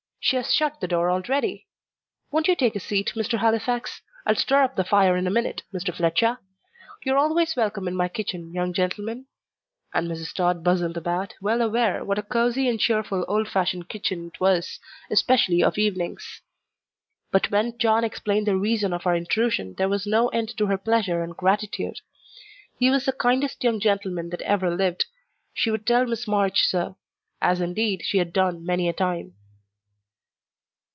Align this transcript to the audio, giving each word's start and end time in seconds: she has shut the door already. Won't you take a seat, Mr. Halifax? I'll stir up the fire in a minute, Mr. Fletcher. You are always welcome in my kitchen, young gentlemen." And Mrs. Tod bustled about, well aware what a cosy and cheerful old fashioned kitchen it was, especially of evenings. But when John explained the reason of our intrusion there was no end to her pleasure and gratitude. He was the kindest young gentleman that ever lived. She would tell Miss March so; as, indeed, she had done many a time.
she 0.23 0.37
has 0.37 0.53
shut 0.53 0.79
the 0.79 0.87
door 0.87 1.09
already. 1.09 1.67
Won't 2.29 2.47
you 2.47 2.55
take 2.55 2.75
a 2.75 2.79
seat, 2.79 3.13
Mr. 3.15 3.39
Halifax? 3.39 4.01
I'll 4.25 4.35
stir 4.35 4.61
up 4.61 4.75
the 4.75 4.83
fire 4.83 5.17
in 5.17 5.25
a 5.25 5.31
minute, 5.31 5.63
Mr. 5.73 5.93
Fletcher. 5.93 6.37
You 7.03 7.13
are 7.13 7.17
always 7.17 7.55
welcome 7.55 7.87
in 7.87 7.95
my 7.95 8.07
kitchen, 8.07 8.53
young 8.53 8.71
gentlemen." 8.71 9.25
And 9.95 10.07
Mrs. 10.07 10.33
Tod 10.35 10.63
bustled 10.63 10.95
about, 10.95 11.33
well 11.41 11.61
aware 11.61 12.05
what 12.05 12.19
a 12.19 12.23
cosy 12.23 12.69
and 12.69 12.79
cheerful 12.79 13.25
old 13.27 13.49
fashioned 13.49 13.89
kitchen 13.89 14.27
it 14.27 14.39
was, 14.39 14.79
especially 15.09 15.63
of 15.63 15.79
evenings. 15.79 16.41
But 17.31 17.49
when 17.49 17.77
John 17.79 18.03
explained 18.03 18.45
the 18.45 18.55
reason 18.55 18.93
of 18.93 19.07
our 19.07 19.15
intrusion 19.15 19.73
there 19.79 19.89
was 19.89 20.05
no 20.05 20.29
end 20.29 20.55
to 20.57 20.67
her 20.67 20.77
pleasure 20.77 21.23
and 21.23 21.35
gratitude. 21.35 21.99
He 22.77 22.91
was 22.91 23.05
the 23.05 23.11
kindest 23.11 23.63
young 23.63 23.79
gentleman 23.79 24.29
that 24.29 24.41
ever 24.43 24.73
lived. 24.73 25.07
She 25.51 25.71
would 25.71 25.85
tell 25.85 26.05
Miss 26.05 26.27
March 26.27 26.61
so; 26.67 26.97
as, 27.41 27.59
indeed, 27.59 28.03
she 28.05 28.19
had 28.19 28.31
done 28.31 28.63
many 28.65 28.87
a 28.87 28.93
time. 28.93 29.33